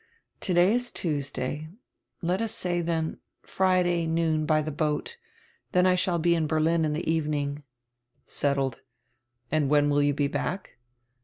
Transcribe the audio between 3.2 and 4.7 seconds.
Friday noon by